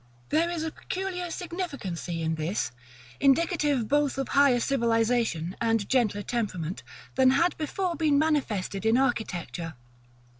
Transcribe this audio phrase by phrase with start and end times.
[0.03, 0.31] §LXIX.
[0.31, 2.71] There is a peculiar significancy in this,
[3.19, 6.81] indicative both of higher civilization and gentler temperament,
[7.13, 9.75] than had before been manifested in architecture.